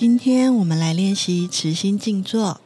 [0.00, 2.60] 今天我们来练习持心静坐。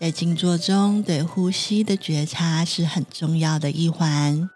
[0.00, 4.48] 在静坐中，对呼吸的觉察是很重要的一环。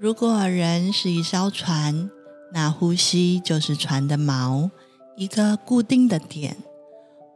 [0.00, 2.10] 如果人是一艘船，
[2.52, 4.68] 那呼吸就是船的锚，
[5.16, 6.56] 一个固定的点。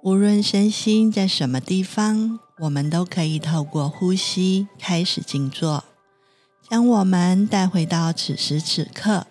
[0.02, 5.84] 无论身心在什么地方，我们都可以透过呼吸开始静坐，
[6.68, 9.28] 将我们带回到此时此刻，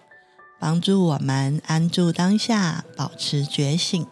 [0.57, 4.07] 帮助我们安住当下，保持觉醒。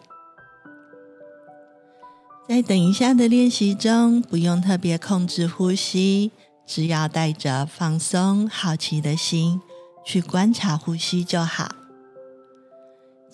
[2.48, 6.30] 在等一下的练习中，不用特别控制呼吸，
[6.64, 9.60] 只要带着放松、好奇的心
[10.04, 11.74] 去观察呼吸就好。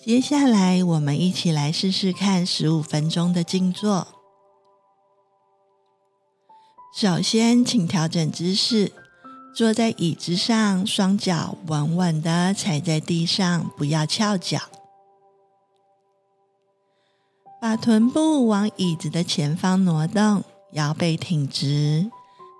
[0.03, 4.07] 接下来，我们一起来试试看十五分钟的静坐。
[6.95, 8.91] 首先，请调整姿势，
[9.55, 14.59] 坐在椅子上，双脚稳稳的踩在地上，不要翘脚。
[17.63, 22.11] 把臀部往椅子的前方挪动，腰背挺直，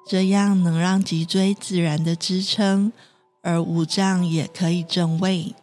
[0.07, 2.93] 这样能让脊椎自然的支撑，
[3.41, 5.53] 而五脏也可以正位。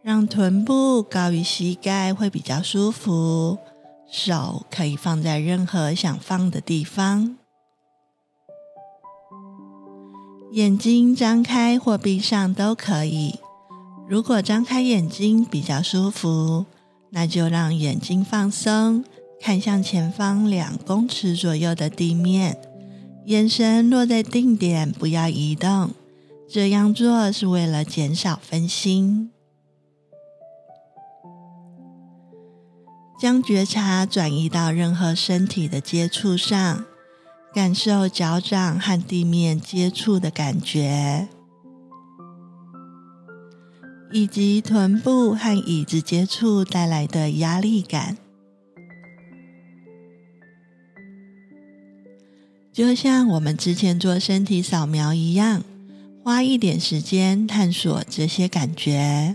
[0.00, 3.58] 让臀部高于膝盖会比较舒服，
[4.08, 7.36] 手可以放在任何想放的地方。
[10.52, 13.40] 眼睛张开或闭上都可以，
[14.06, 16.64] 如果张开眼睛比较舒服。
[17.14, 19.04] 那就让眼睛放松，
[19.40, 22.58] 看向前方两公尺左右的地面，
[23.26, 25.90] 眼神落在定点，不要移动。
[26.48, 29.30] 这样做是为了减少分心。
[33.20, 36.84] 将觉察转移到任何身体的接触上，
[37.54, 41.28] 感受脚掌和地面接触的感觉。
[44.12, 48.18] 以及臀部和椅子接触带来的压力感，
[52.72, 55.62] 就像我们之前做身体扫描一样，
[56.22, 59.34] 花一点时间探索这些感觉。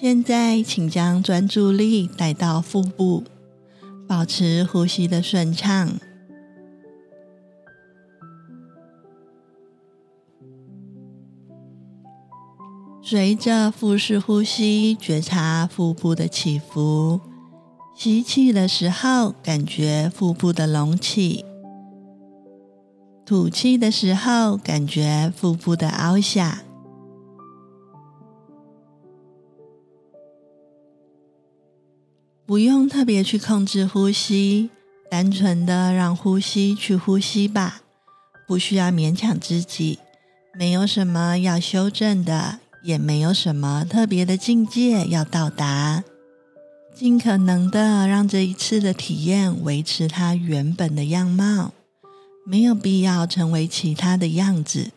[0.00, 3.22] 现在，请将专注力带到腹部，
[4.08, 5.90] 保持呼吸的顺畅。
[13.02, 17.20] 随着腹式呼吸，觉察腹部的起伏。
[17.94, 21.44] 吸气的时候，感觉腹部的隆起；
[23.26, 26.62] 吐气的时候，感觉腹部的凹下。
[32.50, 34.70] 不用特别去控制呼吸，
[35.08, 37.82] 单纯的让呼吸去呼吸吧，
[38.48, 40.00] 不需要勉强自己，
[40.58, 46.02] 没有什么要修正的，也没有什么特别的境界要到达，
[46.92, 51.72] 尽可能的让这一次的体验维持它原本的样貌，
[52.44, 54.90] 没有必要成为其他的样子。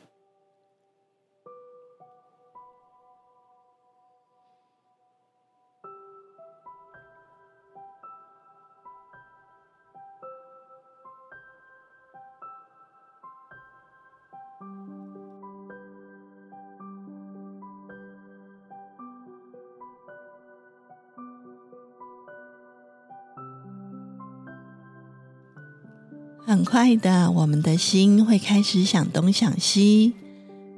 [26.53, 30.13] 很快的，我们的心会开始想东想西，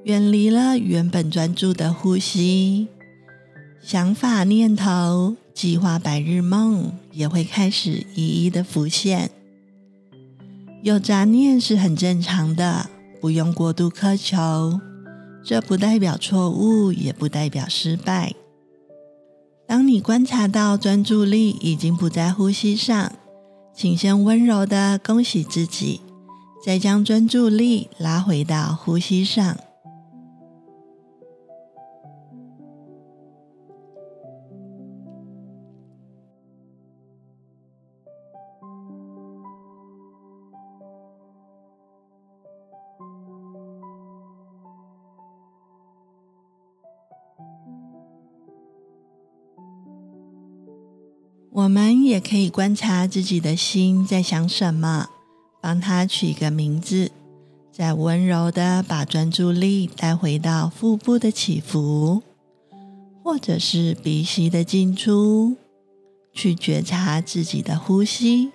[0.05, 2.87] 远离了原本专注的呼吸，
[3.81, 9.29] 想法、念头、计划、白日梦也会开始一一的浮现。
[10.81, 14.79] 有杂念是很正常的，不用过度苛求，
[15.43, 18.33] 这不代表错误，也不代表失败。
[19.67, 23.11] 当你观察到专注力已经不在呼吸上。
[23.77, 25.99] 请先温柔的恭喜自己，
[26.65, 29.57] 再将专注力拉回到呼吸上。
[51.55, 55.07] 我们也可以观察自己的心在想什么，
[55.61, 57.13] 帮它取一个名字，
[57.71, 62.21] 再温柔的把专注力带回到腹部的起伏，
[63.23, 65.55] 或者是鼻息的进出，
[66.33, 68.51] 去觉察自己的呼吸。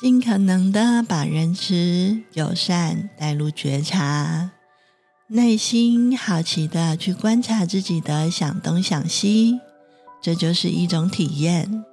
[0.00, 4.52] 尽可能的把仁慈、友善带入觉察，
[5.26, 9.58] 内心、好奇的去观察自己的想东想西，
[10.22, 11.84] 这就是一种体验。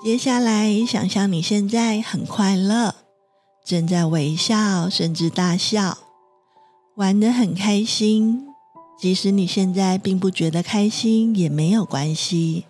[0.00, 2.94] 接下来，想象你现在很快乐，
[3.64, 5.98] 正在微笑，甚至大笑，
[6.94, 8.46] 玩得很开心。
[8.96, 12.66] 即使你现在并不觉得开心，也没有关系。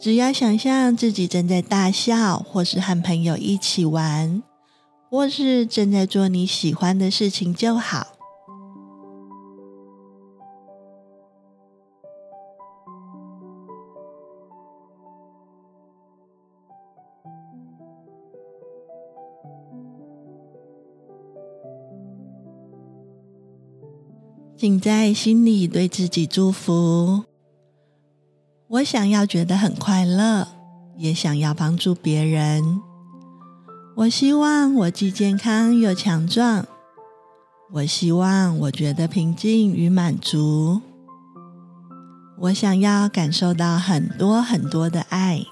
[0.00, 4.42] 只要想象自己正在大笑，或是和朋友一起玩，
[5.10, 8.15] 或是正在做你喜欢的事情就好。
[24.58, 27.24] 请在心里对自己祝福。
[28.68, 30.48] 我想要觉得很快乐，
[30.96, 32.80] 也想要帮助别人。
[33.96, 36.66] 我希望我既健康又强壮。
[37.74, 40.80] 我希望我觉得平静与满足。
[42.38, 45.44] 我想要感受到很多很多的爱。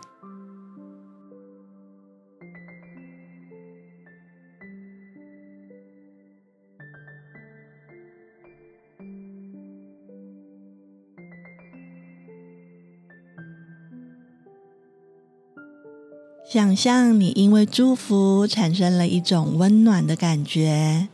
[16.55, 21.09] 想象你因为祝福产生了一种温暖的感觉，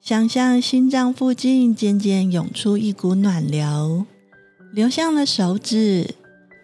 [0.00, 4.06] 想象心脏附近渐渐涌出一股暖流，
[4.72, 6.14] 流向了手指、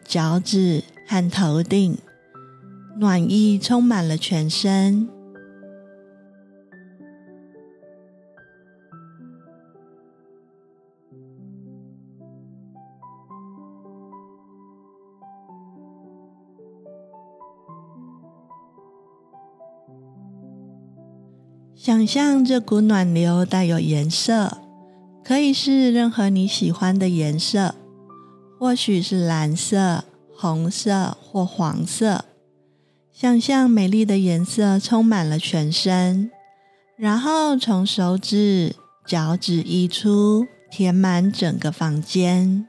[0.06, 1.98] 脚趾和头顶，
[3.00, 5.08] 暖意充满了全身。
[21.80, 24.58] 想象这股暖流带有颜色，
[25.22, 27.76] 可以是任何你喜欢的颜色，
[28.58, 30.02] 或许是蓝色、
[30.36, 32.24] 红色或黄色。
[33.12, 36.32] 想象美丽的颜色充满了全身，
[36.96, 38.74] 然后从手指、
[39.06, 42.66] 脚趾溢出，填满整个房间。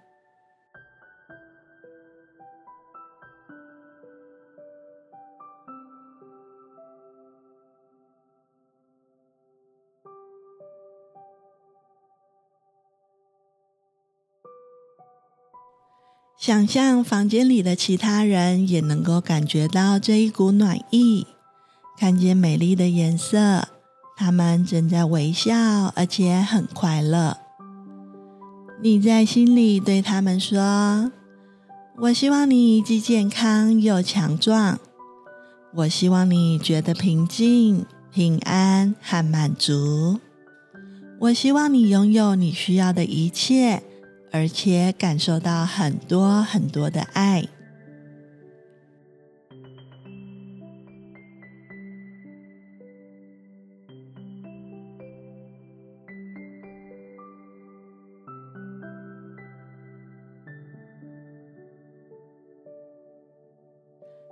[16.49, 21.27] 想象房间里的其他人也能够感觉到这一股暖意，
[21.95, 23.67] 看见美丽的颜色，
[24.17, 25.53] 他们正在微笑，
[25.95, 27.37] 而且很快乐。
[28.81, 31.11] 你在心里对他们说
[32.01, 34.79] ：“我希望你既健康又强壮，
[35.75, 40.19] 我希望你觉得平静、平安和满足，
[41.19, 43.83] 我希望你拥有你需要的一切。”
[44.31, 47.47] 而且感受到很多很多的爱。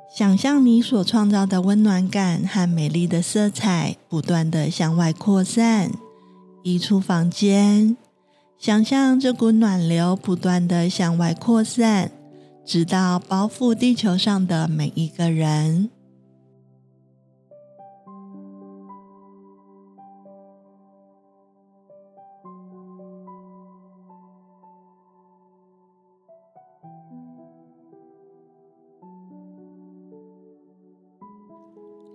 [0.10, 5.92] 想象你所创造的温暖感和美丽的色彩不断的向外扩散，
[6.63, 7.98] 溢出房间。
[8.60, 12.12] 想象这股暖流不断的向外扩散，
[12.66, 15.90] 直到包覆地球上的每一个人。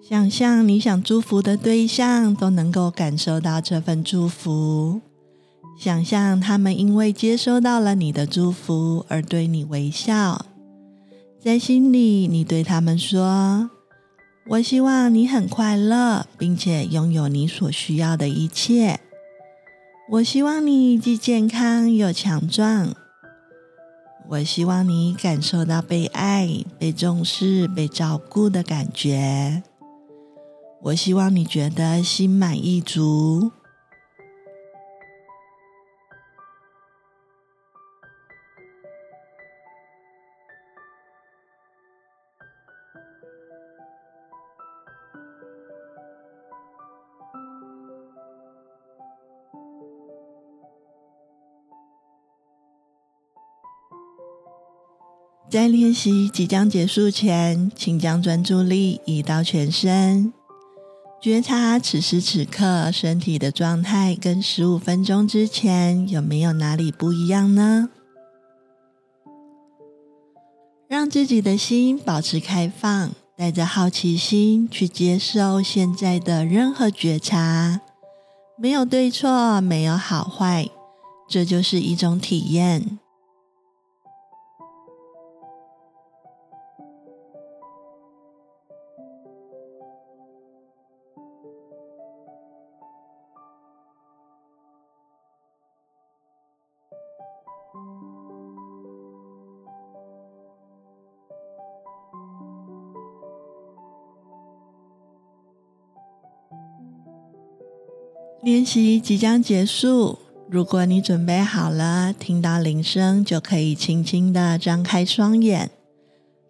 [0.02, 5.00] 想象你想祝福的对象都能够感受到这份祝福。
[5.78, 10.46] 想象他们因为接收到了你的祝福而对你微笑，
[11.40, 13.68] 在心里你对他们说
[14.50, 19.00] ：“我希望你很快乐，并且拥有你所需要的一切。
[20.10, 22.94] 我希望你既健康又强壮。
[24.28, 29.64] 我希望你感受到被爱、被重视、被照顾的感觉。
[30.82, 33.50] 我希望你觉得心满意足。”
[55.52, 60.32] 在练习即将结束前，请将专注力移到全身，
[61.20, 67.90] 觉察此时此刻身体的状态跟十五分钟之前有没有哪里不一样呢？
[70.88, 77.82] 让自己的心保持开放，带着好奇心去接受现在的任何觉察，
[78.56, 80.70] 没有对错，没有好坏，
[81.28, 82.98] 这就是一种体验。
[108.42, 110.18] 练习即将结束，
[110.50, 115.70] 如果你准备好了，听到铃声就可以轻轻的张开双眼，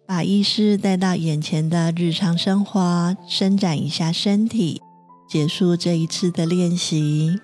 [0.07, 4.81] 把意识带到眼前的日常生活，伸展一下身体，
[5.29, 7.39] 结束这一次的练习。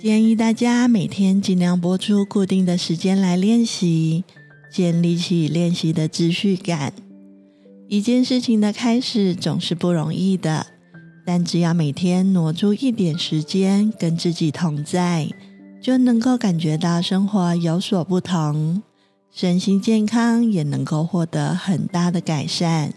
[0.00, 4.24] 建议大家每天尽量拨出固定的时间来练习，
[4.72, 6.94] 建立起练习的秩序感。
[7.86, 10.68] 一件事情的开始总是不容易的，
[11.26, 15.28] 但只要每天挪出一点时间跟自己同在，
[15.82, 18.82] 就能够感觉到生活有所不同，
[19.30, 22.94] 身心健康也能够获得很大的改善。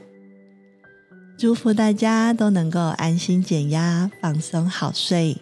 [1.37, 5.35] 祝福大家都能够安心减压，放松好睡。